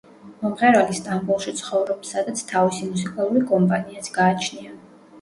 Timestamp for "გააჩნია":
4.21-4.79